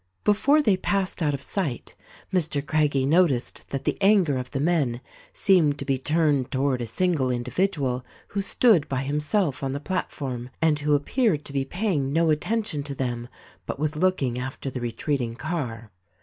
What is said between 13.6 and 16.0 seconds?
but was looking after the retreating car.